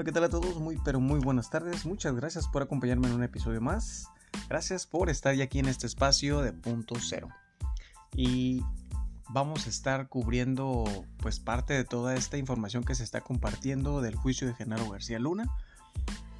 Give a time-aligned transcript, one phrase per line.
[0.00, 0.58] Hola, ¿qué tal a todos?
[0.58, 1.84] Muy, pero muy buenas tardes.
[1.84, 4.08] Muchas gracias por acompañarme en un episodio más.
[4.48, 7.28] Gracias por estar ya aquí en este espacio de punto cero.
[8.16, 8.64] Y
[9.28, 10.84] vamos a estar cubriendo
[11.18, 15.18] pues parte de toda esta información que se está compartiendo del juicio de Genaro García
[15.18, 15.54] Luna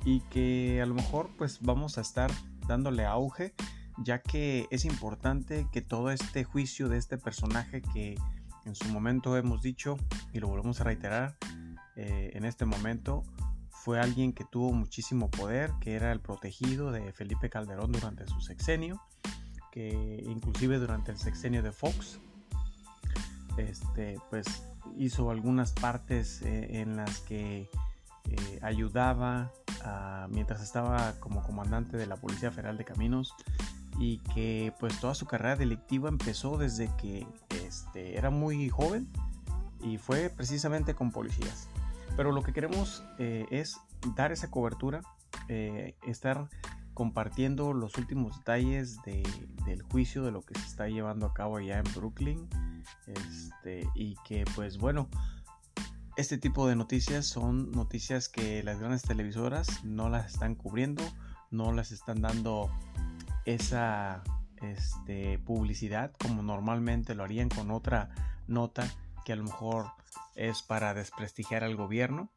[0.06, 2.30] y que a lo mejor pues vamos a estar
[2.66, 3.52] dándole auge
[3.98, 8.16] ya que es importante que todo este juicio de este personaje que
[8.64, 9.98] en su momento hemos dicho
[10.32, 11.36] y lo volvemos a reiterar
[11.96, 13.24] eh, en este momento
[13.82, 18.40] fue alguien que tuvo muchísimo poder, que era el protegido de Felipe Calderón durante su
[18.42, 19.00] sexenio,
[19.72, 22.18] que inclusive durante el sexenio de Fox,
[23.56, 24.64] este, pues
[24.98, 27.70] hizo algunas partes eh, en las que
[28.28, 29.50] eh, ayudaba
[30.28, 33.34] mientras estaba como comandante de la Policía Federal de Caminos
[33.98, 37.26] y que pues toda su carrera delictiva empezó desde que
[37.66, 39.08] este, era muy joven
[39.82, 41.70] y fue precisamente con policías.
[42.16, 43.78] Pero lo que queremos eh, es
[44.16, 45.00] dar esa cobertura,
[45.48, 46.48] eh, estar
[46.94, 51.78] compartiendo los últimos detalles del juicio de lo que se está llevando a cabo allá
[51.78, 52.48] en Brooklyn.
[53.06, 55.08] Este, y que pues bueno,
[56.16, 61.02] este tipo de noticias son noticias que las grandes televisoras no las están cubriendo,
[61.50, 62.70] no las están dando
[63.44, 64.22] esa
[64.60, 68.10] este, publicidad como normalmente lo harían con otra
[68.46, 68.86] nota
[69.24, 69.86] que a lo mejor
[70.34, 72.30] es para desprestigiar al gobierno.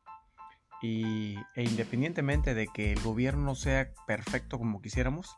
[0.81, 5.37] Y, e independientemente de que el gobierno no sea perfecto como quisiéramos,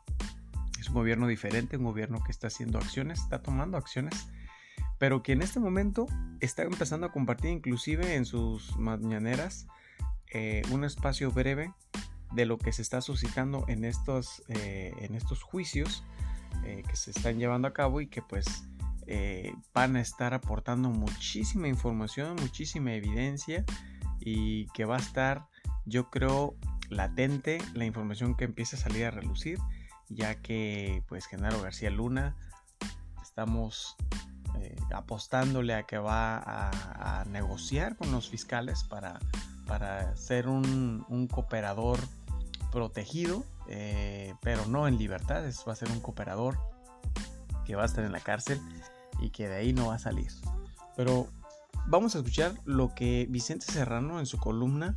[0.80, 4.28] es un gobierno diferente, un gobierno que está haciendo acciones, está tomando acciones,
[4.98, 6.06] pero que en este momento
[6.40, 9.68] está empezando a compartir inclusive en sus mañaneras
[10.32, 11.72] eh, un espacio breve
[12.32, 16.02] de lo que se está suscitando en estos, eh, en estos juicios
[16.64, 18.64] eh, que se están llevando a cabo y que pues
[19.06, 23.64] eh, van a estar aportando muchísima información, muchísima evidencia
[24.18, 25.46] y que va a estar,
[25.84, 26.56] yo creo,
[26.88, 29.58] latente la información que empieza a salir a relucir,
[30.08, 32.36] ya que pues Genaro García Luna
[33.22, 33.96] estamos
[34.58, 39.18] eh, apostándole a que va a, negociar con los fiscales para,
[39.66, 41.98] para ser un, cooperador
[42.72, 46.58] protegido, eh, pero no en libertad, va a ser un cooperador
[47.64, 48.60] que va a estar en la cárcel
[49.20, 50.30] y que de ahí no va a salir.
[50.96, 51.28] Pero
[51.86, 54.94] vamos a escuchar lo que Vicente Serrano en su columna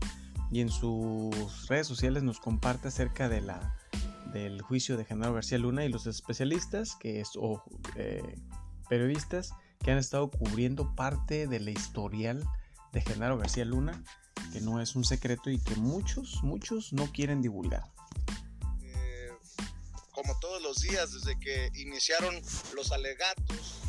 [0.51, 3.75] y en sus redes sociales nos comparte acerca de la,
[4.33, 7.63] del juicio de Genaro García Luna y los especialistas que es, o
[7.95, 8.35] eh,
[8.89, 9.53] periodistas
[9.83, 12.43] que han estado cubriendo parte de la historial
[12.91, 14.03] de Genaro García Luna,
[14.51, 17.83] que no es un secreto y que muchos, muchos no quieren divulgar.
[18.81, 19.29] Eh,
[20.11, 22.35] como todos los días, desde que iniciaron
[22.75, 23.79] los alegatos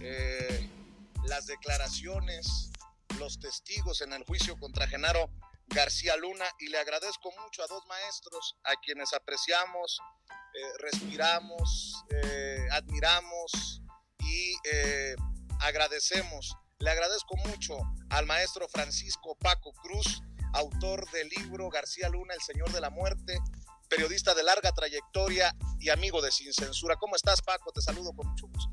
[0.00, 0.70] eh,
[1.24, 2.70] las declaraciones,
[3.18, 5.30] los testigos en el juicio contra Genaro
[5.66, 10.00] García Luna y le agradezco mucho a dos maestros a quienes apreciamos,
[10.54, 13.82] eh, respiramos, eh, admiramos
[14.20, 14.54] y
[15.60, 16.54] agradecemos.
[16.78, 17.76] Le agradezco mucho
[18.10, 20.22] al maestro Francisco Paco Cruz,
[20.54, 23.38] autor del libro García Luna, El Señor de la Muerte,
[23.88, 26.96] periodista de larga trayectoria y amigo de Sin Censura.
[26.96, 27.72] ¿Cómo estás, Paco?
[27.72, 28.67] Te saludo con mucho gusto.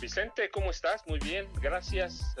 [0.00, 1.06] Vicente, ¿cómo estás?
[1.06, 2.34] Muy bien, gracias.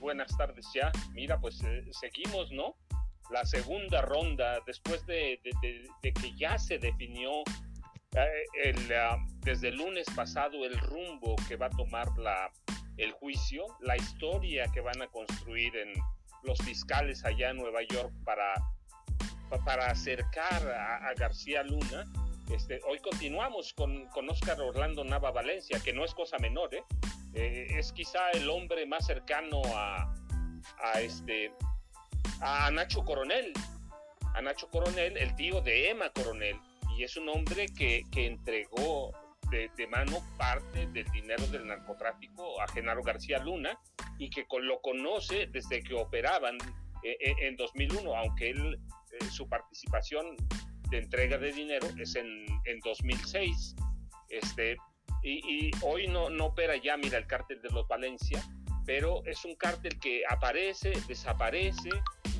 [0.00, 0.90] buenas tardes ya.
[1.12, 2.74] Mira, pues eh, seguimos, ¿no?
[3.30, 5.38] La segunda ronda, después de,
[6.00, 7.42] que ya se definió
[8.12, 12.08] eh, ah, desde el lunes pasado el rumbo que va a tomar
[12.96, 15.92] el juicio, la historia que van a construir en
[16.44, 22.06] los fiscales allá en Nueva York para acercar a García Luna
[22.54, 26.84] este, hoy continuamos con, Oscar Orlando Nava Valencia, que no es cosa menor, ¿eh?
[27.34, 30.12] Eh, es quizá el hombre más cercano a,
[31.00, 31.52] este,
[32.40, 33.52] a Nacho Coronel,
[34.34, 36.58] a Nacho Coronel, el tío de Emma Coronel,
[36.96, 39.12] y es un hombre que, que entregó
[39.50, 43.78] de, de, mano parte del dinero del narcotráfico a Genaro García Luna
[44.18, 46.58] y que lo conoce desde que operaban
[47.02, 48.54] eh, en 2001, aunque
[49.30, 50.36] su participación
[50.92, 53.74] de entrega de dinero es en, en 2006.
[54.28, 54.76] Este,
[55.22, 58.42] y, hoy no, no opera ya, mira, el cártel de los Valencia,
[58.84, 61.90] pero es un cártel que aparece, desaparece,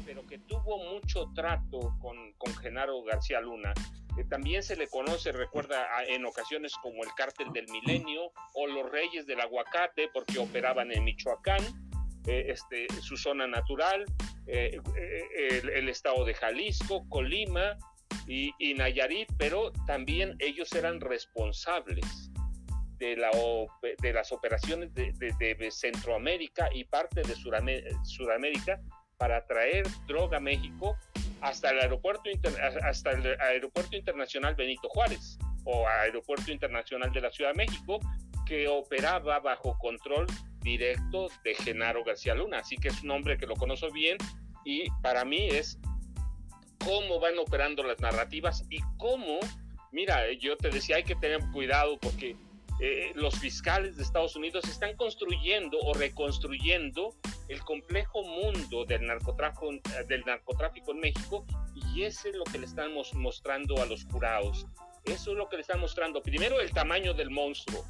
[0.04, 3.72] pero que tuvo mucho trato con, con Genaro García Luna.
[4.18, 8.90] Eh, también se le conoce, recuerda, en ocasiones como el cártel del milenio o los
[8.90, 11.62] reyes del aguacate, porque operaban en Michoacán,
[12.26, 14.04] eh, este, su zona natural,
[14.46, 14.78] eh,
[15.36, 17.78] el, el, estado de Jalisco, Colima,
[18.26, 22.30] y, Nayarit, pero también ellos eran responsables
[22.98, 23.30] de, la,
[24.00, 27.34] de las operaciones de, Centroamérica y parte de
[28.04, 28.80] Sudamérica
[29.18, 30.96] para traer droga a México
[31.40, 32.30] hasta el aeropuerto,
[32.82, 37.98] hasta el aeropuerto internacional Benito Juárez o aeropuerto internacional de la Ciudad de México,
[38.46, 40.26] que operaba bajo control
[40.60, 42.58] directo de Genaro García Luna.
[42.58, 44.16] Así que es un hombre que lo conozco bien
[44.64, 45.78] y para mí es
[46.84, 49.38] cómo van operando las narrativas y cómo,
[49.90, 52.36] mira, yo te decía, hay que tener cuidado porque
[52.80, 57.14] eh, los fiscales de Estados Unidos están construyendo o reconstruyendo
[57.48, 59.70] el complejo mundo del narcotráfico,
[60.08, 61.44] del narcotráfico en México
[61.74, 64.66] y eso es lo que le estamos mostrando a los jurados.
[65.04, 66.22] Eso es lo que le están mostrando.
[66.22, 67.84] Primero el tamaño del monstruo.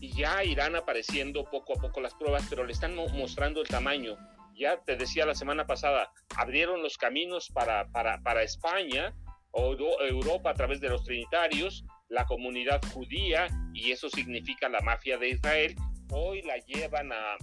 [0.00, 4.16] Y ya irán apareciendo poco a poco las pruebas, pero le están mostrando el tamaño.
[4.54, 9.14] Ya te decía la semana pasada, abrieron los caminos para, para, para España
[9.50, 15.16] o Europa a través de los trinitarios la comunidad judía, y eso significa la mafia
[15.16, 15.74] de Israel,
[16.10, 17.36] hoy la llevan a,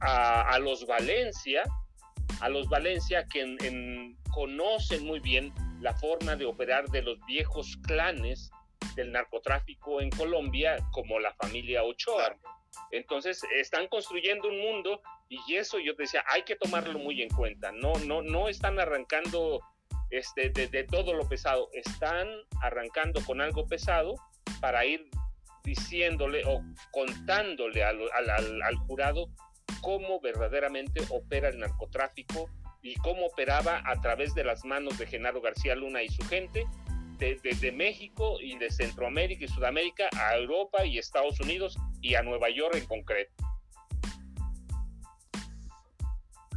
[0.00, 1.62] a, los Valencia,
[2.40, 8.50] a los Valencia que conocen muy bien la forma de operar de los viejos clanes
[8.94, 12.34] del narcotráfico en Colombia, como la familia Ochoa.
[12.90, 17.72] Entonces están construyendo un mundo y eso yo decía, hay que tomarlo muy en cuenta.
[17.72, 19.60] No, no, no están arrancando
[20.10, 21.68] este, de, todo lo pesado.
[21.72, 22.28] Están
[22.62, 24.14] arrancando con algo pesado
[24.60, 25.08] para ir
[25.64, 26.62] diciéndole o
[26.92, 29.28] contándole al, al, jurado
[29.80, 32.48] cómo verdaderamente opera el narcotráfico
[32.82, 36.66] y cómo operaba a través de las manos de Genaro García Luna y su gente
[37.18, 41.76] desde México y de Centroamérica y Sudamérica a Europa y Estados Unidos
[42.06, 43.32] y a Nueva York en concreto.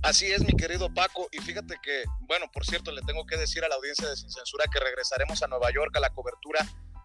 [0.03, 1.27] Así es, mi querido Paco.
[1.31, 4.29] Y fíjate que, bueno, por cierto, le tengo que decir a la audiencia de Sin
[4.29, 6.59] Censura que regresaremos a Nueva York a la cobertura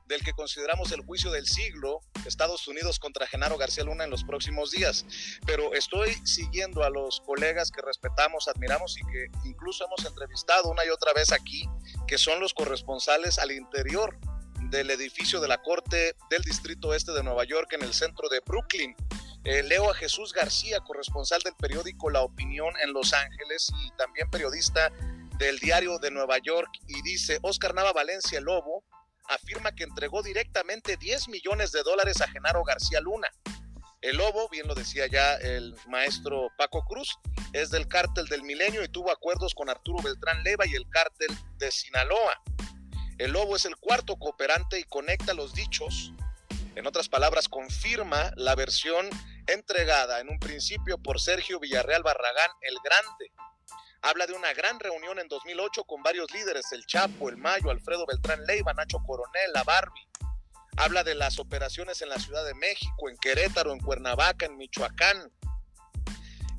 [0.06, 4.23] del que consideramos el juicio del siglo, Estados Unidos contra Genaro García Luna en los
[4.23, 5.06] próximos días.
[5.47, 10.85] Pero estoy siguiendo a los colegas que respetamos, admiramos y que incluso hemos entrevistado una
[10.85, 11.67] y otra vez aquí,
[12.06, 14.19] que son los corresponsales al interior
[14.75, 18.41] del edificio de la Corte del Distrito Este de Nueva York en el centro de
[18.44, 18.97] Brooklyn.
[19.44, 24.29] Eh, leo a Jesús García, corresponsal del periódico La Opinión en Los Ángeles y también
[24.31, 24.91] periodista
[25.38, 28.82] del diario de Nueva York, y dice, Oscar Nava Valencia Lobo
[29.29, 33.29] afirma que entregó directamente 10 millones de dólares a Genaro García Luna.
[34.00, 37.17] El Lobo, bien lo decía ya el maestro Paco Cruz,
[37.53, 41.29] es del cártel del Milenio y tuvo acuerdos con Arturo Beltrán Leva y el cártel
[41.59, 42.43] de Sinaloa.
[43.19, 46.12] El Lobo es el cuarto cooperante y conecta los dichos.
[46.75, 49.08] En otras palabras, confirma la versión
[49.46, 53.32] entregada en un principio por Sergio Villarreal Barragán el Grande.
[54.02, 58.05] Habla de una gran reunión en 2008 con varios líderes, el Chapo, el Mayo, Alfredo
[58.05, 60.08] Beltrán Leiva, Nacho Coronel, la Barbie.
[60.76, 65.31] Habla de las operaciones en la Ciudad de México, en Querétaro, en Cuernavaca, en Michoacán.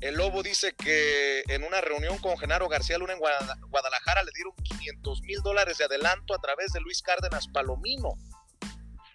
[0.00, 4.52] El Lobo dice que en una reunión con Genaro García Luna en Guadalajara le dieron
[4.62, 8.14] 500 mil dólares de adelanto a través de Luis Cárdenas Palomino.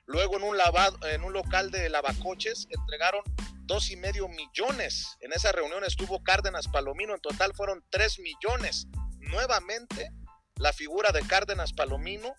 [0.05, 3.21] Luego en un, lavado, en un local de lavacoches entregaron
[3.65, 5.17] dos y medio millones.
[5.21, 8.87] En esa reunión estuvo Cárdenas Palomino, en total fueron tres millones.
[9.19, 10.11] Nuevamente,
[10.55, 12.35] la figura de Cárdenas Palomino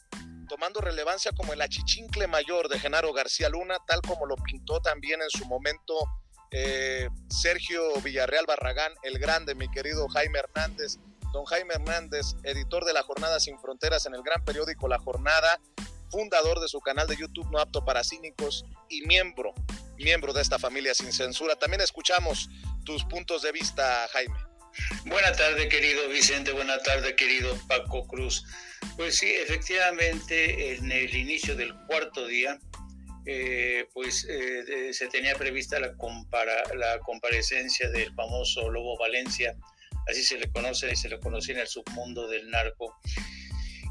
[0.49, 5.23] tomando relevancia como el achichincle mayor de Genaro García Luna, tal como lo pintó también
[5.23, 5.95] en su momento
[6.53, 10.99] eh, Sergio Villarreal Barragán, el grande, mi querido Jaime Hernández.
[11.33, 15.61] Don Jaime Hernández, editor de La Jornada Sin Fronteras en el gran periódico La Jornada,
[16.11, 19.55] fundador de su canal de YouTube No Apto para Cínicos y miembro,
[19.97, 21.57] miembro de esta familia sin censura.
[21.57, 22.51] También escuchamos
[22.85, 24.37] tus puntos de vista, Jaime.
[25.07, 26.53] Buenas tardes, querido Vicente.
[26.53, 28.45] Buenas tardes, querido Paco Cruz.
[28.97, 32.59] Pues sí, efectivamente, en el inicio del cuarto día,
[33.27, 35.95] eh, pues eh, se tenía prevista la,
[36.75, 39.57] la comparecencia del famoso Lobo Valencia,
[40.09, 42.97] así se le conoce y se le conocía en el submundo del narco.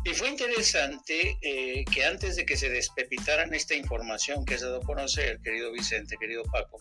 [0.04, 4.78] Y fue interesante eh, que antes de que se despepitaran esta información que ha dado
[4.78, 6.80] a conocer, querido Vicente, querido Paco,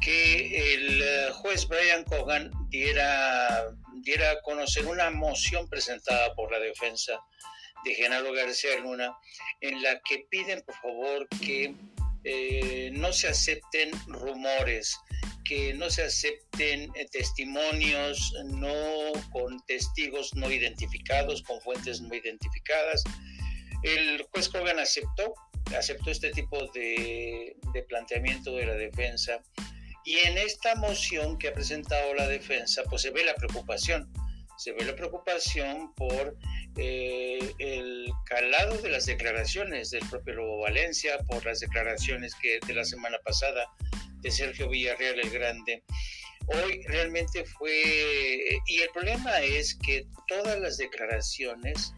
[0.00, 3.66] que el eh, juez Brian Cogan diera,
[4.02, 7.20] diera a conocer una moción presentada por la defensa
[7.84, 9.14] de Genaro García Luna,
[9.60, 11.74] en la que piden por favor que
[12.24, 14.98] eh, no se acepten rumores,
[15.44, 23.04] que no se acepten eh, testimonios no con testigos no identificados, con fuentes no identificadas.
[23.82, 25.34] El juez Cogan aceptó,
[25.76, 29.42] aceptó este tipo de, de planteamiento de la defensa
[30.04, 34.10] y en esta moción que ha presentado la defensa, pues se ve la preocupación,
[34.60, 36.36] se ve la preocupación por
[36.76, 42.74] eh, el calado de las declaraciones del propio Lobo Valencia, por las declaraciones que de
[42.74, 43.66] la semana pasada
[44.20, 45.82] de Sergio Villarreal el Grande.
[46.48, 51.94] Hoy realmente fue, y el problema es que todas las declaraciones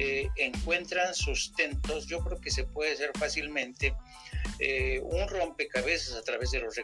[0.00, 3.96] eh, encuentran sustentos, yo creo que se puede hacer fácilmente
[4.60, 6.76] eh, un rompecabezas a través de los,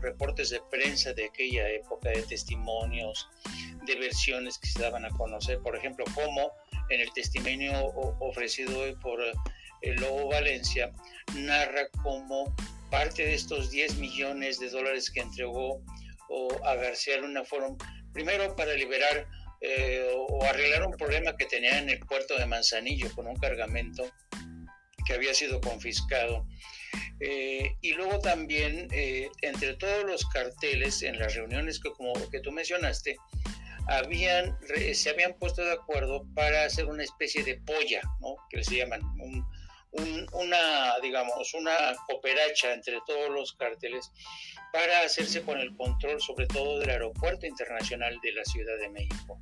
[0.00, 3.28] reportes de prensa de aquella época, de testimonios,
[3.84, 6.52] de versiones que se daban a conocer, por ejemplo, como
[6.88, 7.72] en el testimonio
[8.20, 9.34] ofrecido hoy por el
[9.82, 10.92] eh, Lobo Valencia,
[11.34, 12.54] narra cómo
[12.92, 15.82] parte de estos 10 millones de dólares que entregó
[16.64, 17.76] a García Luna fueron
[18.12, 19.26] primero para liberar
[19.68, 24.08] eh, o arreglar un problema que tenía en el puerto de Manzanillo con un cargamento
[25.04, 26.46] que había sido confiscado.
[27.18, 32.38] Eh, y luego también, eh, entre todos los carteles, en las reuniones que, como que
[32.38, 33.16] tú mencionaste,
[33.88, 34.56] habían,
[34.92, 38.02] se habían puesto de acuerdo para hacer una especie de polla,
[38.50, 39.00] que se llaman,
[40.32, 41.74] una, digamos, una
[42.06, 44.12] cooperacha entre todos los carteles
[44.72, 49.40] para hacerse con el control sobre todo del aeropuerto internacional de la Ciudad de México.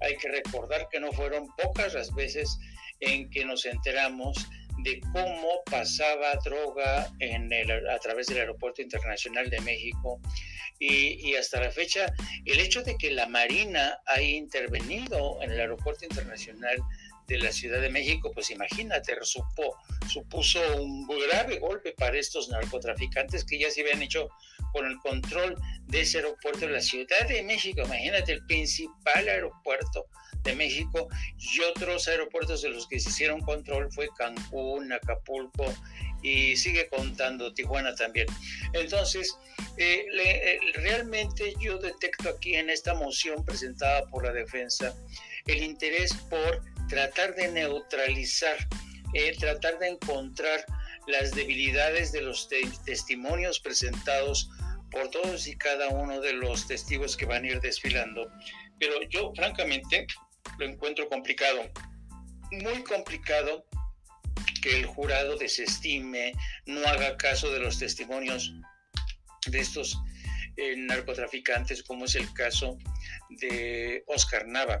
[0.00, 2.58] Hay que recordar que no fueron pocas las veces
[3.00, 4.36] en que nos enteramos
[4.82, 10.20] de cómo pasaba droga en el, a través del Aeropuerto Internacional de México
[10.78, 12.12] y, y, hasta la fecha
[12.46, 16.82] el hecho de que la Marina haya intervenido en el Aeropuerto Internacional
[17.30, 19.76] de la Ciudad de México, pues imagínate, supo,
[20.08, 24.28] supuso un grave golpe para estos narcotraficantes que ya se habían hecho
[24.72, 25.56] con el control
[25.86, 27.82] de ese aeropuerto de la Ciudad de México.
[27.84, 30.06] Imagínate, el principal aeropuerto
[30.42, 31.08] de México
[31.38, 35.72] y otros aeropuertos de los que se hicieron control fue Cancún, Acapulco
[36.22, 38.26] y sigue contando Tijuana también.
[38.72, 39.38] Entonces,
[39.76, 44.94] eh, eh, realmente yo detecto aquí en esta moción presentada por la defensa
[45.46, 48.56] el interés por tratar de neutralizar,
[49.14, 50.64] eh, tratar de encontrar
[51.06, 52.48] las debilidades de los
[52.84, 54.50] testimonios presentados
[54.90, 58.30] por todos y cada uno de los testigos que van a ir desfilando.
[58.78, 60.06] Pero yo francamente
[60.58, 61.70] lo encuentro complicado,
[62.50, 63.64] muy complicado
[64.60, 66.32] que el jurado desestime,
[66.66, 68.52] no haga caso de los testimonios
[69.46, 69.96] de estos
[70.56, 72.76] eh, narcotraficantes, como es el caso
[73.30, 74.76] de Oscar Nava.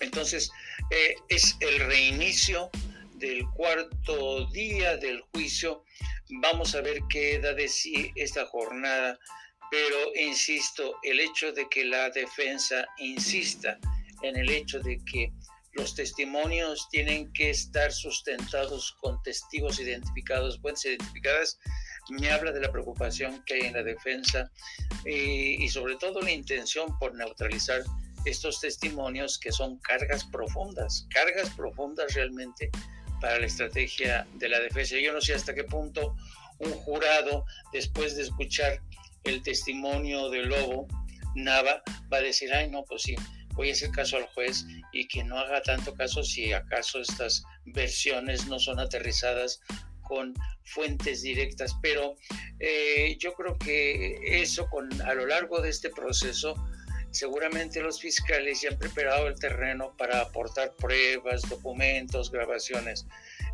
[0.00, 0.50] Entonces,
[0.90, 2.70] eh, es el reinicio
[3.14, 5.84] del cuarto día del juicio.
[6.40, 9.18] Vamos a ver qué da de sí esta jornada,
[9.70, 13.78] pero insisto, el hecho de que la defensa insista
[14.22, 15.32] en el hecho de que
[15.74, 21.58] los testimonios tienen que estar sustentados con testigos identificados, fuentes identificadas,
[22.10, 24.50] me habla de la preocupación que hay en la defensa
[25.06, 27.82] y, y sobre todo la intención por neutralizar
[28.24, 32.70] estos testimonios que son cargas profundas, cargas profundas realmente
[33.20, 34.96] para la estrategia de la defensa.
[34.98, 36.16] Yo no sé hasta qué punto
[36.58, 38.80] un jurado, después de escuchar
[39.24, 40.86] el testimonio del lobo,
[41.34, 43.14] Nava, va a decir, ay, no, pues sí,
[43.54, 47.42] voy a hacer caso al juez y que no haga tanto caso si acaso estas
[47.64, 49.60] versiones no son aterrizadas
[50.02, 51.74] con fuentes directas.
[51.80, 52.16] Pero
[52.58, 56.54] eh, yo creo que eso con, a lo largo de este proceso
[57.12, 63.06] seguramente los fiscales ya han preparado el terreno para aportar pruebas, documentos, grabaciones.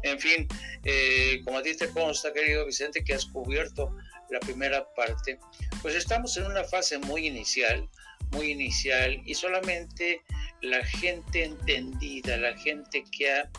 [0.02, 0.48] En fin,
[0.84, 3.94] eh, como a ti te consta, querido Vicente, que has cubierto
[4.30, 5.38] la primera parte,
[5.82, 7.88] pues estamos en una fase muy inicial,
[8.30, 10.22] muy inicial, y solamente
[10.62, 13.50] la gente entendida, la gente que ha,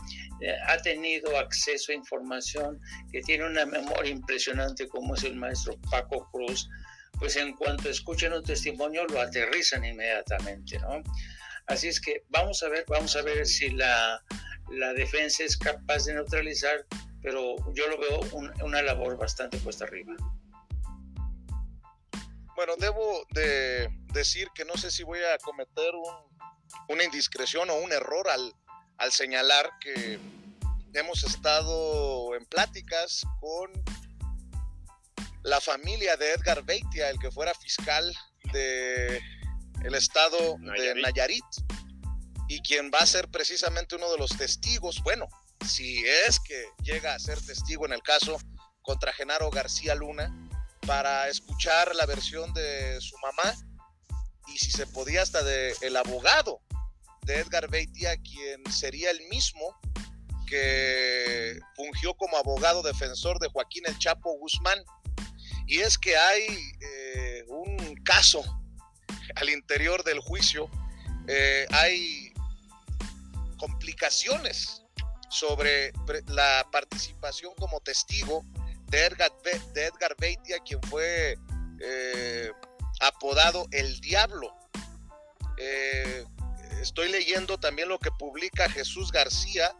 [0.42, 2.80] eh, ha tenido acceso a información,
[3.12, 6.70] que tiene una memoria impresionante como es el maestro Paco Cruz,
[7.20, 11.04] pues en cuanto escuchen un testimonio lo aterrizan inmediatamente, ¿no?
[11.68, 14.24] Así es que vamos a ver, vamos a ver si la,
[14.96, 16.86] defensa es capaz de neutralizar,
[17.22, 18.20] pero yo lo veo
[18.64, 20.16] una labor bastante puesta arriba.
[22.56, 25.92] Bueno, debo de decir que no sé si voy a cometer
[26.88, 28.54] una indiscreción o un error al,
[28.98, 30.20] al señalar que
[30.94, 33.72] hemos estado en pláticas con
[35.44, 38.14] la familia de Edgar Beitia, el que fuera fiscal
[38.52, 39.22] de
[39.84, 41.46] el estado de Nayarit.
[42.48, 45.28] Y quien va a ser precisamente uno de los testigos, bueno,
[45.68, 48.38] si es que llega a ser testigo en el caso
[48.82, 50.34] contra Genaro García Luna,
[50.88, 53.54] para escuchar la versión de su mamá
[54.48, 56.62] y si se podía hasta de el abogado
[57.22, 59.80] de Edgar Beitia, quien sería el mismo
[60.48, 64.84] que fungió como abogado defensor de Joaquín El Chapo Guzmán
[65.70, 68.42] y es que hay eh, un caso
[69.36, 70.68] al interior del juicio,
[71.28, 72.34] eh, hay
[73.58, 74.82] complicaciones
[75.30, 75.94] sobre
[76.26, 78.44] la participación como testigo
[78.88, 79.32] de Edgar,
[79.76, 81.38] de Edgar Beitia, quien fue
[81.82, 82.52] eh,
[83.02, 84.52] apodado El Diablo.
[86.82, 89.76] Estoy leyendo también lo que publica Jesús García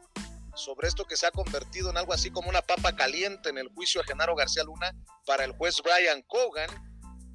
[0.60, 3.70] sobre esto que se ha convertido en algo así como una papa caliente en el
[3.70, 4.94] juicio a Genaro García Luna
[5.26, 6.70] para el juez Brian Cogan,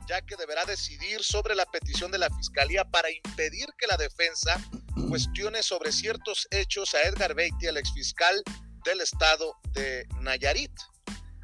[0.06, 4.62] ya que deberá decidir sobre la petición de la Fiscalía para impedir que la defensa
[5.08, 8.42] cuestione sobre ciertos hechos a Edgar Beatty, el exfiscal
[8.84, 10.72] del estado de Nayarit.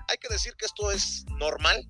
[0.08, 1.86] Hay que decir que esto es normal,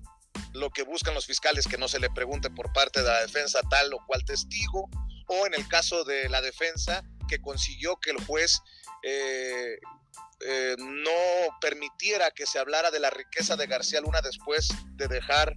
[0.53, 3.59] lo que buscan los fiscales, que no se le pregunte por parte de la defensa
[3.69, 4.89] tal o cual testigo,
[5.27, 8.59] o en el caso de la defensa, que consiguió que el juez
[9.03, 9.79] eh,
[10.45, 15.55] eh, no permitiera que se hablara de la riqueza de García Luna después de dejar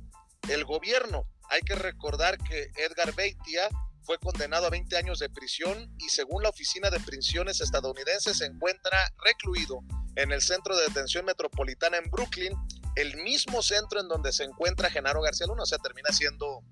[0.49, 1.27] el gobierno.
[1.51, 3.69] Hay que recordar que Edgar Beitia
[4.05, 8.45] fue condenado a 20 años de prisión y según la Oficina de Prisiones estadounidense se
[8.45, 9.81] encuentra recluido
[10.15, 12.53] en el Centro de Detención Metropolitana en Brooklyn,
[12.95, 16.63] el mismo centro en donde se encuentra Genaro García Luna, o sea, termina siendo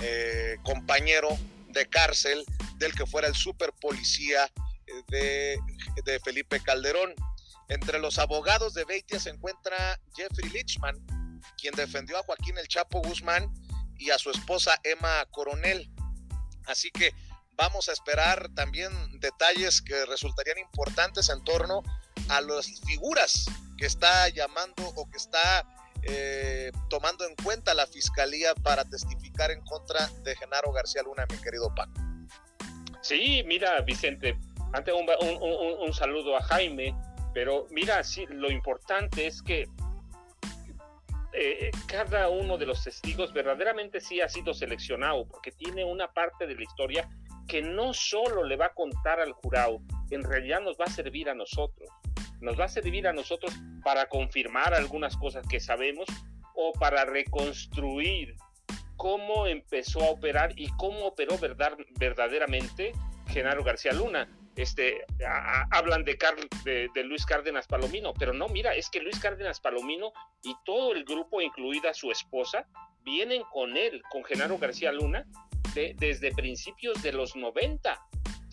[0.00, 1.28] eh, compañero
[1.68, 2.44] de cárcel
[2.76, 4.50] del que fuera el super policía
[4.86, 5.56] eh,
[6.04, 7.14] de, Felipe Calderón.
[7.68, 10.94] Entre los abogados de Beitia se encuentra Jeffrey Lichman,
[11.56, 13.52] quien defendió a Joaquín El Chapo Guzmán
[13.98, 15.90] y a su esposa Emma Coronel.
[16.66, 17.14] Así que
[17.56, 21.82] vamos a esperar también detalles que resultarían importantes en torno
[22.28, 23.46] a las figuras
[23.78, 25.66] que está llamando o que está
[26.02, 31.38] eh, tomando en cuenta la fiscalía para testificar en contra de Genaro García Luna, mi
[31.38, 32.03] querido Paco.
[33.04, 34.38] Sí, mira, Vicente,
[34.72, 36.96] antes un, saludo a Jaime,
[37.34, 39.68] pero mira, sí, lo importante es que
[41.34, 46.46] eh, cada uno de los testigos verdaderamente sí ha sido seleccionado, porque tiene una parte
[46.46, 47.06] de la historia
[47.46, 51.28] que no solo le va a contar al jurado, en realidad nos va a servir
[51.28, 51.90] a nosotros.
[52.40, 53.52] Nos va a servir a nosotros
[53.84, 56.06] para confirmar algunas cosas que sabemos
[56.54, 58.34] o para reconstruir
[59.04, 62.92] cómo empezó a operar y cómo operó verdad, verdaderamente
[63.28, 64.26] Genaro García Luna
[64.56, 65.04] este,
[65.70, 70.94] hablan de, Luis Cárdenas Palomino, pero no, mira, es que Luis Cárdenas Palomino y todo
[70.94, 72.66] el grupo, incluida su esposa,
[73.04, 75.26] vienen con él, con Genaro García Luna,
[75.74, 78.00] desde principios de los 90.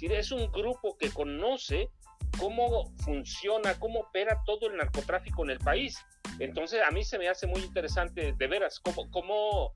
[0.01, 1.91] Es un grupo que conoce
[2.37, 6.03] cómo funciona, cómo opera todo el narcotráfico en el país.
[6.39, 9.73] Entonces, a mí se me hace muy interesante, de veras, cómo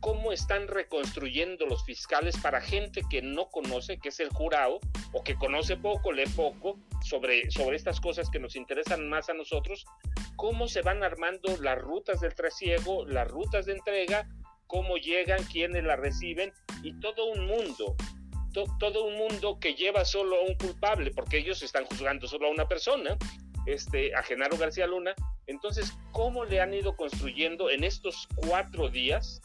[0.00, 4.80] cómo están reconstruyendo los fiscales para gente que no conoce, que es el jurado,
[5.12, 9.34] o que conoce poco, lee poco sobre, sobre estas cosas que nos interesan más a
[9.34, 9.84] nosotros,
[10.36, 14.28] cómo se van armando las rutas del trasiego, las rutas de entrega,
[14.66, 17.96] cómo llegan, quiénes la reciben, y todo un mundo,
[18.78, 22.50] todo un mundo que lleva solo a un culpable, porque ellos están juzgando solo a
[22.50, 23.16] una persona,
[23.66, 25.14] este, a Genaro García Luna.
[25.46, 29.40] Entonces, ¿cómo le han ido construyendo en estos cuatro días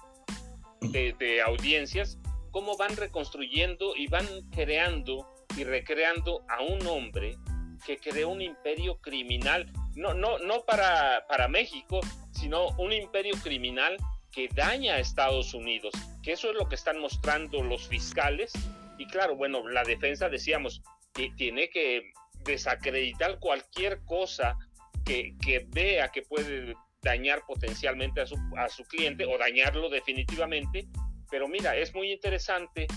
[0.92, 2.20] de, audiencias,
[2.52, 7.38] cómo van reconstruyendo y van creando y recreando a un hombre
[7.86, 12.00] que creó un imperio criminal, no, no, no para, para México,
[12.32, 13.98] sino un imperio criminal
[14.32, 15.94] que daña a Estados Unidos,
[16.24, 18.52] que eso es lo que están mostrando los fiscales.
[18.98, 20.82] Y claro, bueno, la defensa, decíamos,
[21.14, 22.12] que tiene que
[22.44, 24.58] desacreditar cualquier cosa
[25.06, 30.88] que, que vea que puede dañar potencialmente a su, a su cliente o dañarlo definitivamente.
[31.30, 32.88] Pero mira, es muy interesante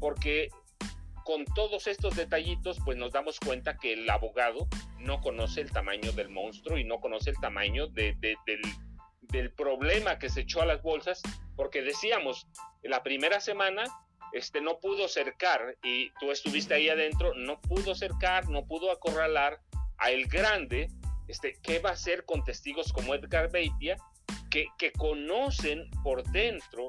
[0.00, 0.50] porque
[1.24, 6.12] con todos estos detallitos, pues nos damos cuenta que el abogado no conoce el tamaño
[6.12, 8.60] del monstruo y no conoce el tamaño de, del,
[9.22, 11.22] del, problema que se echó a las bolsas,
[11.56, 12.46] porque decíamos,
[12.82, 13.84] la primera semana
[14.32, 19.60] este, no pudo cercar, y tú estuviste ahí adentro, no pudo cercar, no pudo acorralar
[19.96, 20.88] a el grande
[21.28, 23.96] este, ¿qué va a hacer con testigos como Edgar Beitia
[24.50, 26.86] que, conocen por dentro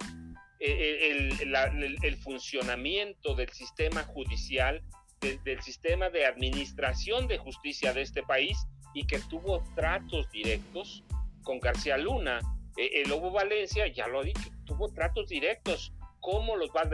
[0.60, 4.84] eh, el, el, funcionamiento del sistema judicial,
[5.20, 8.58] del sistema de administración de justicia de este país
[8.94, 11.04] y que tuvo tratos directos
[11.42, 12.40] con García Luna?
[12.78, 14.24] Eh, el Lobo Valencia, ya lo ha
[14.66, 15.92] tuvo tratos directos.
[16.20, 16.90] ¿Cómo los va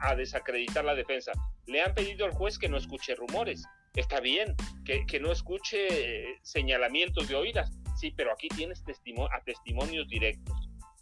[0.00, 1.32] a desacreditar la defensa?
[1.66, 3.64] Le han pedido al juez que no escuche rumores
[3.96, 4.54] está bien,
[4.84, 10.54] que, no escuche señalamientos de oídas, sí, pero aquí tienes a testimonios directos,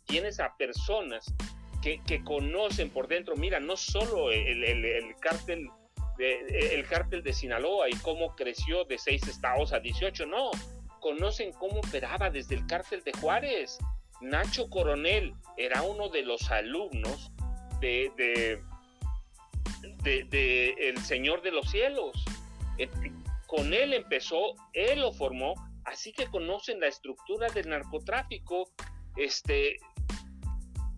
[0.06, 1.26] tienes a personas
[1.82, 5.68] que, conocen por dentro, mira, no solo el, el, cártel
[6.16, 10.50] de, el cártel de Sinaloa y cómo creció de seis estados a 18, no,
[11.00, 13.78] conocen cómo operaba desde el cártel de Juárez.
[14.22, 17.30] Nacho Coronel era uno de los alumnos
[17.80, 18.10] de,
[20.02, 22.24] de, de El Señor de los Cielos.
[22.78, 22.88] Eh,
[23.46, 28.68] con él empezó, él lo formó, así que conocen la estructura del narcotráfico.
[29.16, 29.76] Este,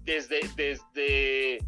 [0.04, 1.58] desde, desde,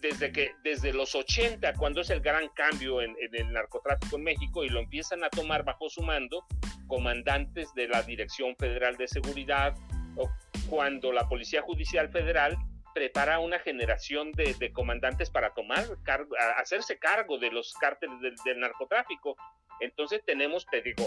[0.00, 4.64] desde, que, desde los 80, cuando es el gran cambio en, el narcotráfico en México
[4.64, 6.44] y lo empiezan a tomar bajo su mando
[6.86, 9.74] comandantes de la Dirección Federal de Seguridad,
[10.16, 10.30] o
[10.68, 12.56] cuando la Policía Judicial Federal
[12.94, 19.36] prepara una generación de, comandantes para tomar cargo, hacerse cargo de los cárteles del, narcotráfico.
[19.80, 21.04] Entonces tenemos, te digo,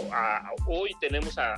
[0.66, 1.54] hoy tenemos a,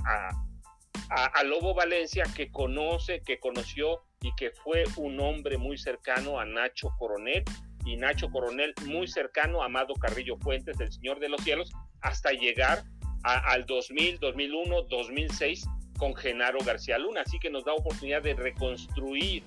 [1.11, 6.45] a, Lobo Valencia que conoce, que conoció y que fue un hombre muy cercano a
[6.45, 7.45] Nacho Coronel
[7.85, 12.31] y Nacho Coronel muy cercano a Amado Carrillo Fuentes, el Señor de los Cielos, hasta
[12.33, 12.85] llegar
[13.25, 15.66] al 2000, 2001, 2006
[15.99, 17.23] con Genaro García Luna.
[17.23, 19.43] Así que nos da oportunidad de reconstruir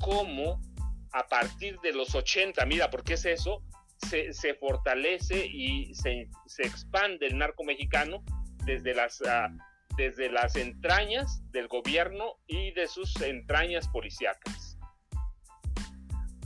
[0.00, 0.60] cómo
[1.12, 3.62] a partir de los 80, mira, porque es eso,
[4.08, 8.22] se, fortalece y se, expande el narco mexicano
[8.64, 9.48] desde las, ah,
[9.96, 14.78] desde las entrañas del gobierno y de sus entrañas policíacas.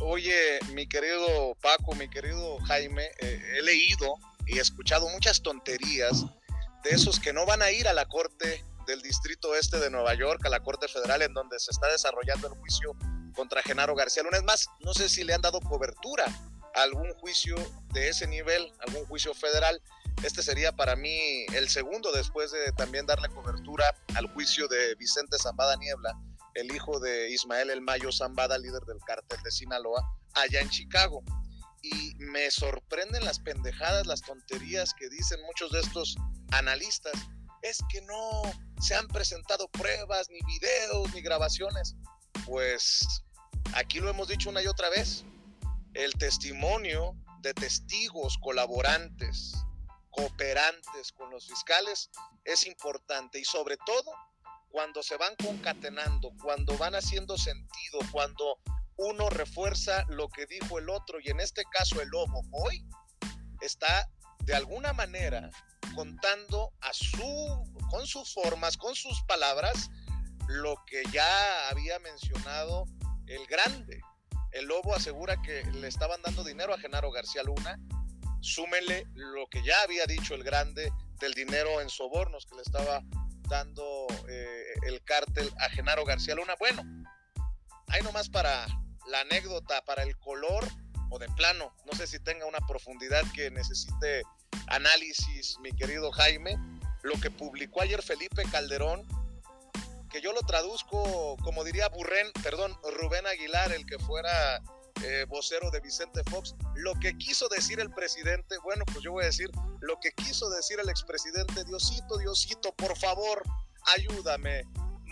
[0.00, 6.26] Oye, mi querido Paco, mi querido Jaime, eh, he leído y escuchado muchas tonterías
[6.82, 10.14] de esos que no van a ir a la corte del Distrito Este de Nueva
[10.14, 12.94] York, a la Corte Federal, en donde se está desarrollando el juicio
[13.34, 14.38] contra Genaro García Luna.
[14.38, 16.24] Es más, no sé si le han dado cobertura
[16.74, 17.56] a algún juicio
[17.92, 19.80] de ese nivel, algún juicio federal.
[20.22, 25.36] Este sería para mí el segundo después de también darle cobertura al juicio de Vicente
[25.38, 26.18] Zambada Niebla,
[26.54, 30.02] el hijo de Ismael El Mayo Zambada, líder del cártel de Sinaloa,
[30.34, 31.22] allá en Chicago.
[31.82, 36.16] Y me sorprenden las pendejadas, las tonterías que dicen muchos de estos
[36.52, 37.12] analistas.
[37.60, 38.42] Es que no
[38.80, 41.96] se han presentado pruebas, ni videos, ni grabaciones.
[42.46, 43.24] Pues
[43.74, 45.24] aquí lo hemos dicho una y otra vez,
[45.94, 49.54] el testimonio de testigos, colaborantes,
[50.10, 52.10] cooperantes con los fiscales
[52.44, 54.12] es importante y sobre todo
[54.68, 58.58] cuando se van concatenando, cuando van haciendo sentido, cuando
[58.96, 62.84] uno refuerza lo que dijo el otro y en este caso el lobo hoy
[63.60, 64.08] está
[64.40, 65.50] de alguna manera
[65.94, 69.90] contando a su con sus formas, con sus palabras
[70.48, 72.84] lo que ya había mencionado
[73.26, 74.00] el grande.
[74.52, 77.78] El Lobo asegura que le estaban dando dinero a Genaro García Luna.
[78.40, 83.02] Súmele lo que ya había dicho el grande del dinero en sobornos que le estaba
[83.48, 86.54] dando eh, el cártel a Genaro García Luna.
[86.58, 86.82] Bueno,
[87.88, 88.66] hay nomás para
[89.08, 90.66] la anécdota, para el color
[91.10, 91.74] o de plano.
[91.84, 94.22] No sé si tenga una profundidad que necesite
[94.68, 96.56] análisis, mi querido Jaime.
[97.02, 99.06] Lo que publicó ayer Felipe Calderón
[100.14, 104.62] que yo lo traduzco, como diría Burren, perdón, Rubén Aguilar, el que fuera
[105.02, 109.24] eh, vocero de Vicente Fox, lo que quiso decir el presidente, bueno, pues yo voy
[109.24, 109.50] a decir
[109.80, 113.42] lo que quiso decir el expresidente, Diosito, Diosito, por favor,
[113.96, 114.62] ayúdame,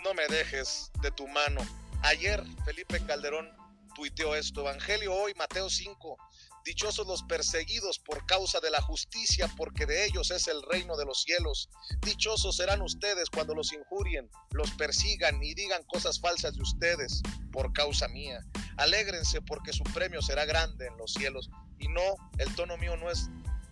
[0.05, 1.59] no me dejes de tu mano.
[2.03, 3.51] Ayer Felipe Calderón
[3.95, 6.17] tuiteó esto, Evangelio hoy, Mateo 5,
[6.65, 11.05] Dichosos los perseguidos por causa de la justicia, porque de ellos es el reino de
[11.05, 11.69] los cielos.
[12.01, 17.21] Dichosos serán ustedes cuando los injurien, los persigan y digan cosas falsas de ustedes
[17.51, 18.39] por causa mía.
[18.77, 21.49] Alégrense porque su premio será grande en los cielos.
[21.79, 23.29] Y no, el tono mío no es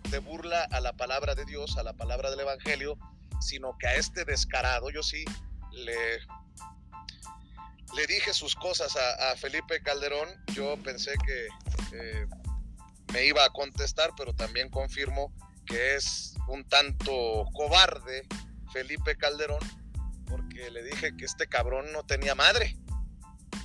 [0.10, 2.97] de burla a la palabra de Dios, a la palabra del Evangelio,
[3.39, 5.23] sino que a este descarado, yo sí
[5.71, 6.19] le
[7.95, 11.47] le dije sus cosas a, Felipe Calderón, yo pensé que
[11.93, 12.27] eh,
[13.12, 15.34] me iba a contestar, pero también confirmo
[15.65, 18.28] que es un tanto cobarde
[18.71, 19.60] Felipe Calderón,
[20.26, 22.76] porque le dije que este cabrón no tenía madre,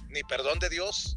[0.08, 1.14] ni perdón de Dios.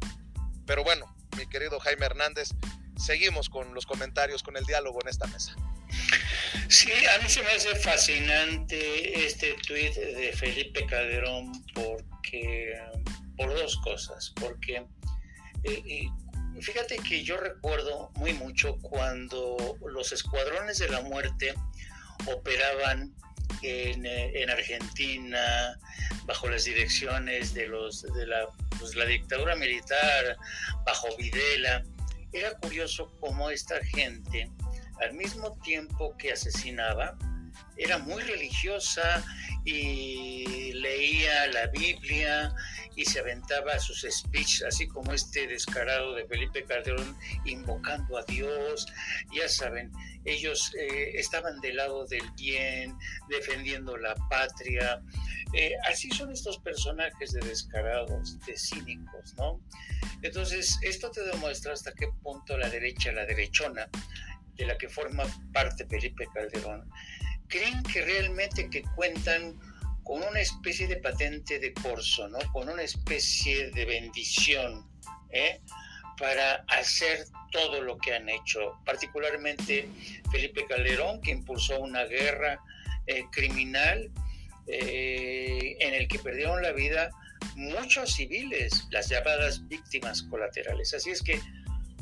[0.66, 2.50] Pero bueno, mi querido Jaime Hernández,
[2.96, 5.54] seguimos con los comentarios, con el diálogo en esta mesa.
[6.68, 12.78] Sí, a mí se me hace fascinante este tuit de Felipe Calderón porque
[13.36, 14.86] por dos cosas, porque
[15.64, 16.08] eh,
[16.62, 21.54] Fíjate que yo recuerdo muy mucho cuando los escuadrones de la muerte
[22.26, 23.14] operaban
[23.62, 25.78] en, eh, Argentina
[26.24, 28.46] bajo las direcciones de, los, de la,
[28.78, 30.36] pues, la dictadura militar,
[30.84, 31.82] bajo Videla.
[32.32, 34.50] Era curioso cómo esta gente,
[35.00, 37.16] al mismo tiempo que asesinaba,
[37.76, 39.24] era muy religiosa
[39.64, 42.54] y leía la Biblia
[43.00, 48.86] y se aventaba sus speeches, así como este descarado de Felipe Calderón, invocando a Dios.
[49.32, 49.90] Ya saben,
[50.26, 52.94] ellos eh, estaban del lado del bien,
[53.30, 55.02] defendiendo la patria.
[55.54, 59.62] Eh, así son estos personajes de descarados, de cínicos, ¿no?
[60.20, 63.88] Entonces, esto te demuestra hasta qué punto la derecha, la derechona,
[64.56, 66.86] de la que forma parte Felipe Calderón,
[67.48, 69.58] creen que realmente que cuentan
[70.10, 72.38] con una especie de patente de corso, ¿no?
[72.52, 74.84] Con una especie de bendición,
[75.30, 75.60] ¿eh?
[76.18, 79.88] Para hacer todo lo que han hecho, particularmente
[80.32, 82.58] Felipe Calderón, que impulsó una guerra
[83.06, 84.10] eh, criminal
[84.66, 87.10] eh, en el que perdieron la vida
[87.54, 90.92] muchos civiles, las llamadas víctimas colaterales.
[90.92, 91.40] Así es que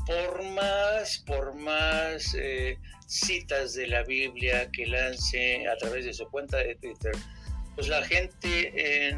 [0.06, 2.34] por más, por más
[3.06, 7.12] citas de la Biblia que lance a través de su cuenta de Twitter,
[7.78, 9.14] pues la gente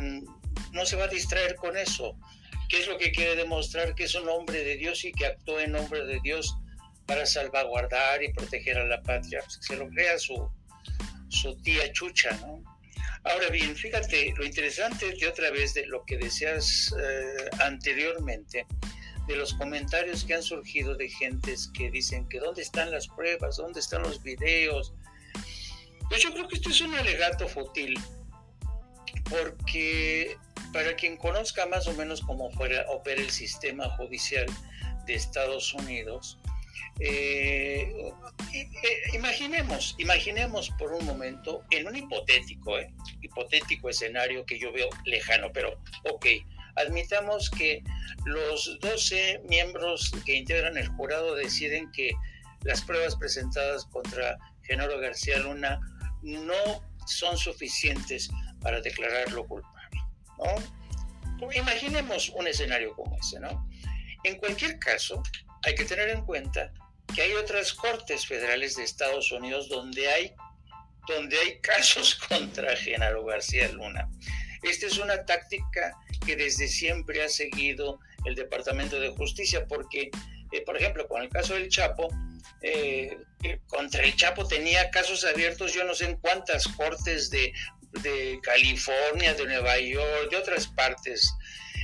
[0.72, 2.14] no se va a distraer con eso.
[2.68, 3.94] ¿Qué es lo que quiere demostrar?
[3.94, 6.54] Que es un hombre de Dios y que actúa en nombre de Dios
[7.06, 9.40] para salvaguardar y proteger a la patria.
[9.42, 10.46] Pues se lo crea su,
[11.30, 12.62] su tía Chucha, ¿no?
[13.24, 18.66] Ahora bien, fíjate, lo interesante de otra vez de lo que decías eh, anteriormente,
[19.26, 23.56] de los comentarios que han surgido de gentes que dicen que dónde están las pruebas,
[23.56, 24.92] dónde están los videos.
[26.10, 27.98] Pues yo creo que esto es un alegato fútil,
[29.28, 30.36] porque
[30.72, 34.46] para quien conozca más o menos cómo fuera, opera el sistema judicial
[35.06, 36.38] de Estados Unidos,
[37.00, 38.12] eh,
[38.52, 44.88] eh, imaginemos, imaginemos por un momento, en un hipotético, eh, hipotético escenario que yo veo
[45.04, 45.80] lejano, pero
[46.10, 46.26] ok,
[46.76, 47.82] admitamos que
[48.26, 52.12] los 12 miembros que integran el jurado deciden que
[52.64, 55.80] las pruebas presentadas contra Genaro García Luna
[56.22, 58.30] no son suficientes
[58.60, 59.98] para declararlo culpable.
[60.38, 61.50] ¿no?
[61.52, 63.66] Imaginemos un escenario como ese, ¿no?
[64.24, 65.22] En cualquier caso,
[65.64, 66.72] hay que tener en cuenta
[67.14, 70.34] que hay otras cortes federales de Estados Unidos donde hay,
[71.08, 74.08] donde hay casos contra Genaro García Luna.
[74.62, 75.96] Esta es una táctica
[76.26, 80.10] que desde siempre ha seguido el Departamento de Justicia, porque,
[80.52, 82.08] eh, por ejemplo, con el caso del Chapo,
[82.62, 87.54] eh, eh, contra el Chapo tenía casos abiertos, yo no sé en cuántas cortes de,
[88.02, 91.32] de California, de Nueva York, de otras partes.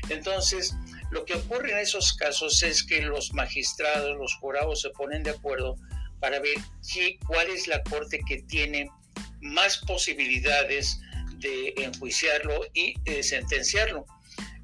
[0.09, 0.75] Entonces,
[1.11, 5.31] lo que ocurre en esos casos es que los magistrados, los jurados se ponen de
[5.31, 5.77] acuerdo
[6.21, 6.57] para ver
[7.27, 8.90] cuál es la corte que tiene
[9.40, 10.99] más posibilidades
[11.38, 14.07] de enjuiciarlo y sentenciarlo.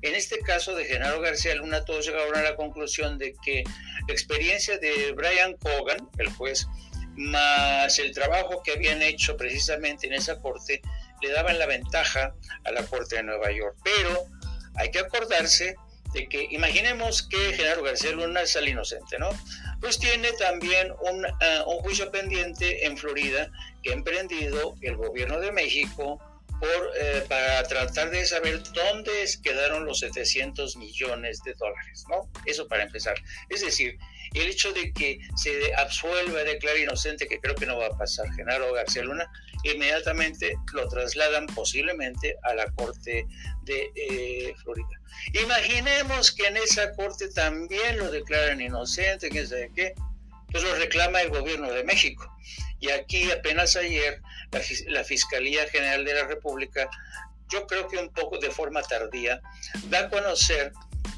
[0.03, 3.63] En este caso de Genaro García Luna, todos llegaron a la conclusión de que
[4.09, 6.67] la experiencia de Brian Cogan, el juez,
[7.15, 10.83] más el trabajo que habían hecho precisamente en esa corte,
[11.23, 13.77] le daban la ventaja a la Corte de Nueva York.
[13.85, 14.27] Pero
[14.77, 15.77] hay que acordarse
[16.13, 19.31] de que imaginemos que Genaro García Luna el inocente, ¿no?
[19.81, 23.51] Pues tiene también un, ah, un juicio pendiente en Florida
[23.83, 26.21] que ha emprendido el gobierno de México
[26.63, 29.11] por, eh, para tratar de saber dónde
[29.43, 32.31] quedaron los 700 millones de dólares, ¿no?
[32.47, 33.17] Eso para empezar.
[33.49, 33.99] Es decir,
[34.33, 38.33] el hecho de que se absuelva, declara inocente, que creo que no va a pasar,
[38.37, 39.29] Genaro García Luna,
[39.65, 43.27] inmediatamente lo trasladan posiblemente a la Corte
[43.65, 45.01] de eh, Florida.
[45.43, 49.95] Imaginemos que en esa Corte también lo declaran inocente, quién sabe qué,
[50.53, 52.33] pues lo reclama el gobierno de México.
[52.83, 54.21] Y aquí apenas ayer
[54.89, 56.91] la, Fiscalía General de la República,
[57.49, 59.41] yo creo que un poco de forma tardía,
[59.89, 60.73] da a conocer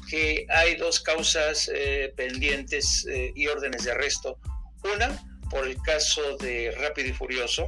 [0.07, 4.37] que hay dos causas eh, pendientes eh, y órdenes de arresto.
[4.83, 5.09] Una,
[5.49, 7.67] por el caso de Rápido y Furioso,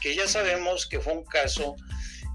[0.00, 1.76] que ya sabemos que fue un caso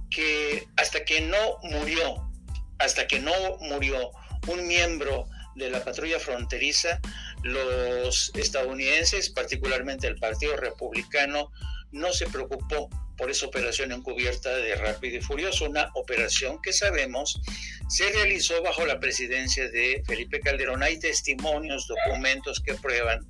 [0.09, 2.31] que hasta que no murió,
[2.79, 4.11] hasta que no murió
[4.47, 7.01] un miembro de la patrulla fronteriza,
[7.45, 11.51] los estadounidenses, particularmente el Partido Republicano,
[11.91, 17.39] no se preocupó por esa operación encubierta de Rápido y Furioso, una operación que sabemos
[17.87, 20.81] se realizó bajo la presidencia de Felipe Calderón.
[20.81, 23.25] Hay testimonios, documentos que prueban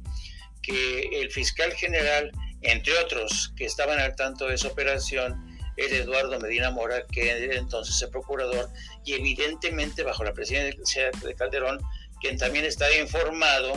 [0.61, 6.39] que el fiscal general, entre otros que estaban al tanto de esa operación, el Eduardo
[6.39, 8.69] Medina Mora, que entonces el procurador,
[9.03, 11.79] y evidentemente bajo la presidencia de Calderón,
[12.21, 13.73] quien también estaba informado,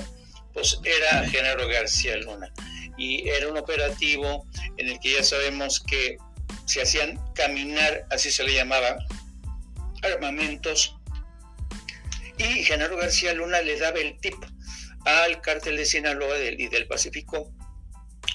[0.53, 2.53] pues era Genaro García Luna.
[2.97, 6.17] Y era un operativo en el que ya sabemos que
[6.67, 8.99] se hacían caminar, así se le llamaba,
[10.03, 10.97] armamentos.
[12.39, 14.37] Y Genaro García Luna le daba el tip
[15.05, 17.53] al cártel de Sinaloa y del Pacífico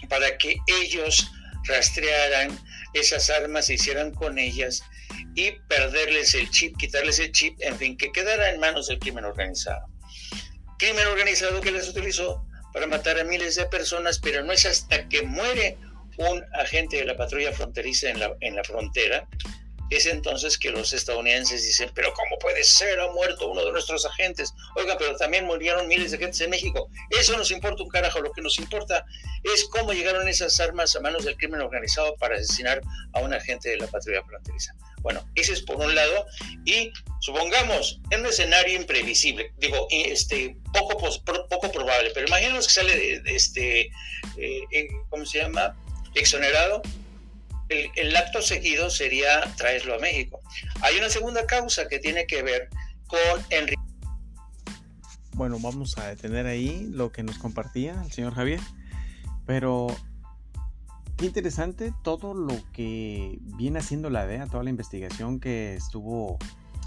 [0.10, 1.30] para que ellos
[1.66, 2.58] rastrearan
[2.94, 4.84] esas armas, se hicieran con ellas
[5.36, 9.26] y perderles el chip, quitarles el chip, en fin, que quedara en manos del crimen
[9.26, 9.88] organizado.
[10.84, 15.08] Crimen organizado que les utilizó para matar a miles de personas, pero no es hasta
[15.08, 15.78] que muere
[16.18, 19.26] un agente de la patrulla fronteriza en la, en la frontera
[19.96, 23.00] es entonces que los estadounidenses dicen, pero ¿cómo puede ser?
[23.00, 24.54] Ha muerto uno de nuestros agentes.
[24.76, 26.90] Oiga, pero también murieron miles de agentes en México.
[27.10, 28.20] Eso nos importa un carajo.
[28.22, 29.06] Lo que nos importa
[29.44, 32.82] es cómo llegaron esas armas a manos del crimen organizado para asesinar
[33.14, 34.74] a un agente de la patrulla fronteriza.
[35.04, 36.26] Bueno, ese es por un lado.
[36.66, 40.98] Y supongamos, en un escenario imprevisible, digo, este, poco,
[41.50, 43.82] poco probable, pero imaginemos que sale de, este,
[44.38, 45.76] eh, eh, ¿cómo se llama?
[46.16, 46.82] Exonerado
[47.96, 50.40] el, acto seguido sería traerlo a México.
[50.82, 52.70] Hay una segunda causa que tiene que ver
[53.08, 53.82] con Enrique.
[55.34, 58.60] Bueno, vamos a detener ahí lo que nos compartía el señor Javier.
[59.46, 59.88] Pero
[61.24, 66.38] qué interesante todo lo que viene haciendo la DEA, toda la investigación que estuvo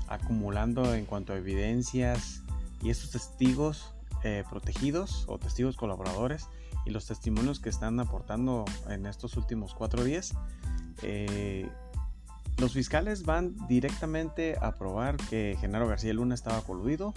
[0.08, 2.42] acumulando en cuanto a evidencias
[2.82, 3.94] y estos testigos
[4.24, 6.50] eh, protegidos o testigos colaboradores
[6.84, 10.34] y los testimonios que están aportando en estos últimos cuatro días
[11.02, 11.66] eh,
[12.58, 17.14] los fiscales van directamente a probar que Genaro García Luna estaba coludido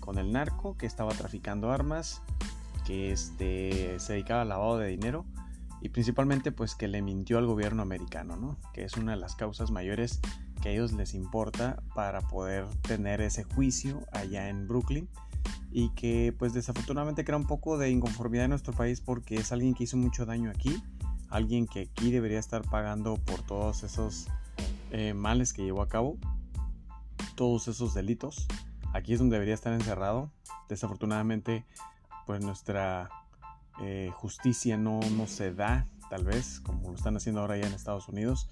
[0.00, 2.22] con el narco, que estaba traficando armas,
[2.86, 5.24] que este, se dedicaba al lavado de dinero
[5.86, 8.58] y principalmente pues que le mintió al gobierno americano, ¿no?
[8.74, 10.20] que es una de las causas mayores
[10.60, 15.08] que a ellos les importa para poder tener ese juicio allá en Brooklyn
[15.70, 19.74] y que pues desafortunadamente crea un poco de inconformidad en nuestro país porque es alguien
[19.74, 20.82] que hizo mucho daño aquí
[21.30, 24.26] alguien que aquí debería estar pagando por todos esos
[24.90, 26.18] eh, males que llevó a cabo,
[27.34, 28.46] todos esos delitos.
[28.92, 30.30] Aquí es donde debería estar encerrado.
[30.68, 31.64] Desafortunadamente,
[32.26, 33.10] pues nuestra
[33.80, 37.74] eh, justicia no, no se da, tal vez, como lo están haciendo ahora ya en
[37.74, 38.48] Estados Unidos.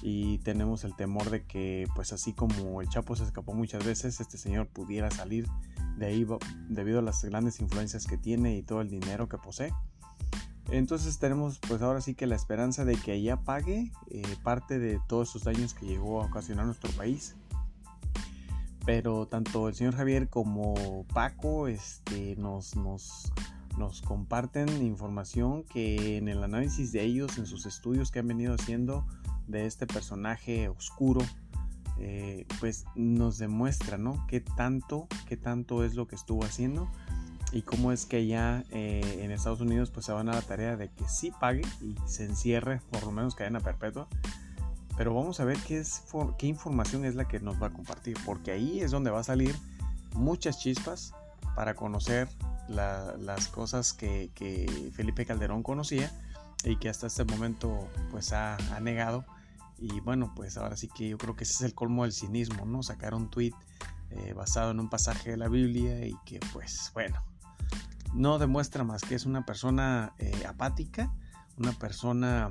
[0.00, 4.20] Y tenemos el temor de que, pues así como el Chapo se escapó muchas veces,
[4.20, 5.46] este señor pudiera salir
[5.96, 6.26] de ahí
[6.68, 9.72] debido a las grandes influencias que tiene y todo el dinero que posee.
[10.70, 15.00] Entonces tenemos pues ahora sí que la esperanza de que ella pague eh, parte de
[15.08, 17.34] todos esos daños que llegó a ocasionar nuestro país.
[18.84, 23.32] Pero tanto el señor Javier como Paco este, nos, nos,
[23.82, 28.54] nos comparten información que en el análisis de ellos, en sus estudios que han venido
[28.54, 29.04] haciendo
[29.48, 31.20] de este personaje oscuro,
[31.98, 34.24] eh, pues nos demuestra, ¿no?
[34.28, 36.88] Qué tanto, qué tanto es lo que estuvo haciendo
[37.50, 40.76] y cómo es que ya eh, en Estados Unidos pues se van a la tarea
[40.76, 44.08] de que sí pague y se encierre por lo menos cadena perpetua
[44.96, 46.02] pero vamos a ver qué, es
[46.38, 49.24] qué información es la que nos va a compartir porque ahí es donde va a
[49.24, 49.54] salir
[50.14, 51.12] muchas chispas
[51.54, 52.26] para conocer
[52.72, 56.10] las cosas que, Felipe Calderón conocía
[56.64, 59.24] y que hasta este momento pues ha, negado.
[59.78, 62.64] Y bueno pues ahora sí que yo creo que ese es el colmo del cinismo
[62.66, 63.54] no sacar un tweet
[64.10, 67.20] eh, basado en un pasaje de la Biblia y que pues bueno
[68.12, 71.12] no demuestra más que es una persona eh, apática,
[71.56, 72.50] una persona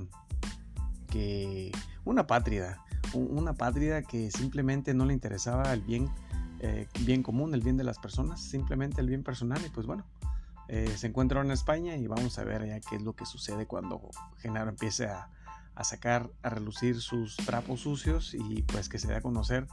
[1.07, 1.71] que,
[2.03, 6.09] una pátrida, una pátrida que simplemente no le interesaba el bien,
[6.63, 10.05] eh, bien común, el bien de las personas, simplemente el bien personal y pues bueno,
[10.67, 13.65] eh, se encuentra en España y vamos a ver ya qué es lo que sucede
[13.65, 13.99] cuando
[14.37, 15.29] Genaro empiece a,
[15.73, 19.65] a sacar a relucir sus trapos sucios y pues que se dé a conocer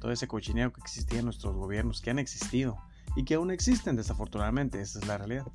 [0.00, 2.76] todo ese cochineo que existía en nuestros gobiernos, que han existido
[3.14, 5.46] y que aún existen desafortunadamente, esa es la realidad.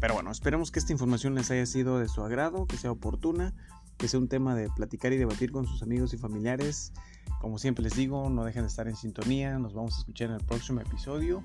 [0.00, 3.54] Pero bueno, esperemos que esta información les haya sido de su agrado, que sea oportuna,
[3.98, 6.92] que sea un tema de platicar y debatir con sus amigos y familiares.
[7.40, 10.36] Como siempre les digo, no dejen de estar en sintonía, nos vamos a escuchar en
[10.36, 11.42] el próximo episodio.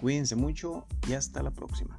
[0.00, 1.98] Cuídense mucho y hasta la próxima.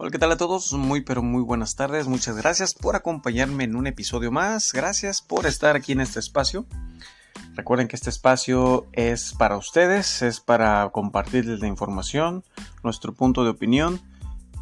[0.00, 0.72] Hola, ¿qué tal a todos?
[0.74, 2.06] Muy pero muy buenas tardes.
[2.06, 4.72] Muchas gracias por acompañarme en un episodio más.
[4.72, 6.66] Gracias por estar aquí en este espacio.
[7.58, 12.44] Recuerden que este espacio es para ustedes, es para compartirles la información,
[12.84, 14.00] nuestro punto de opinión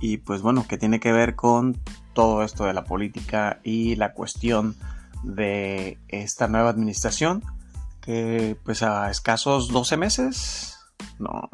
[0.01, 1.79] y pues bueno, que tiene que ver con
[2.15, 4.77] todo esto de la política y la cuestión
[5.23, 7.43] de esta nueva administración
[8.01, 10.79] que pues a escasos 12 meses,
[11.19, 11.51] no,